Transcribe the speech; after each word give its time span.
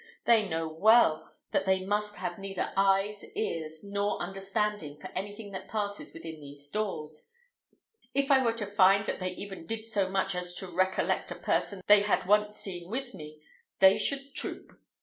They 0.25 0.49
know 0.49 0.67
well 0.67 1.31
that 1.51 1.65
they 1.65 1.85
must 1.85 2.15
have 2.15 2.39
neither 2.39 2.73
eyes, 2.75 3.23
ears, 3.35 3.83
nor 3.83 4.17
understanding 4.19 4.99
for 4.99 5.09
anything 5.11 5.51
that 5.51 5.67
passes 5.67 6.11
within 6.11 6.41
these 6.41 6.67
doors. 6.71 7.29
If 8.11 8.31
I 8.31 8.43
were 8.43 8.53
to 8.53 8.65
find 8.65 9.05
that 9.05 9.19
they 9.19 9.33
even 9.33 9.67
did 9.67 9.85
so 9.85 10.09
much 10.09 10.33
as 10.33 10.55
to 10.55 10.65
recollect 10.65 11.29
a 11.29 11.35
person 11.35 11.83
they 11.85 11.99
had 12.01 12.25
once 12.25 12.55
seen 12.55 12.89
with 12.89 13.13
me, 13.13 13.43
they 13.77 13.99
should 13.99 14.33
troop. 14.33 14.71